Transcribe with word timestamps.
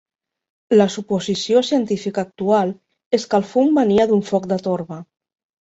La 0.79 0.87
suposició 0.93 1.61
científica 1.67 2.23
actual 2.29 2.73
és 3.19 3.29
que 3.35 3.41
el 3.41 3.47
fum 3.53 3.73
venia 3.83 4.11
d'un 4.15 4.29
foc 4.33 4.53
de 4.55 4.63
torba. 4.71 5.03